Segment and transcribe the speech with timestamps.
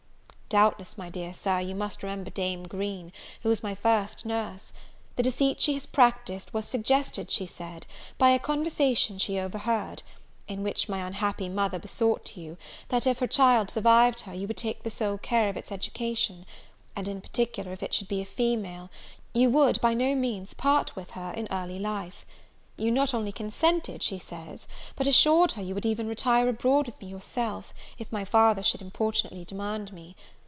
[0.59, 4.73] Doubtless, my dear Sir, you must remember Dame Green, who was my first nurse.
[5.15, 7.83] The deceit she has practised was suggested, she says,
[8.17, 10.03] by a conversation she overheard;
[10.49, 12.57] in which my unhappy mother besought you,
[12.89, 16.45] that, if her child survived her, you would take the sole care of its education;
[16.97, 18.89] and, in particular, if it should be a female,
[19.31, 22.25] you would by no means part with her in early life.
[22.75, 26.99] You not only consented, she says, but assured her you would even retire abroad with
[26.99, 30.17] me yourself, if my father should importunately demand me.